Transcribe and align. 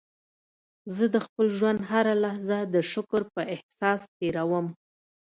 زه 0.95 1.05
د 1.13 1.15
خپل 1.25 1.45
ژوند 1.57 1.79
هره 1.89 2.13
لحظه 2.23 2.57
د 2.73 2.75
شکر 2.91 3.21
په 3.33 3.41
احساس 3.53 4.01
تېرووم. 4.17 4.67